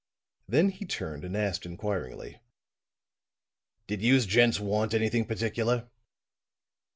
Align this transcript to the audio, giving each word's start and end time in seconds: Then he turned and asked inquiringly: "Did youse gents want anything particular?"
Then 0.47 0.69
he 0.69 0.83
turned 0.85 1.23
and 1.23 1.37
asked 1.37 1.63
inquiringly: 1.63 2.41
"Did 3.85 4.01
youse 4.01 4.25
gents 4.25 4.59
want 4.59 4.95
anything 4.95 5.25
particular?" 5.25 5.91